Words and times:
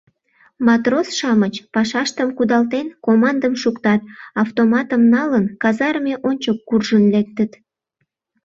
Матрос-шамыч, 0.65 1.55
пашаштым 1.73 2.29
кудалтен, 2.37 2.87
командым 3.05 3.53
шуктат, 3.61 4.01
автоматым 4.43 5.01
налын, 5.15 5.45
казарме 5.61 6.13
ончык 6.29 6.57
куржын 6.67 7.03
лектыт. 7.13 7.51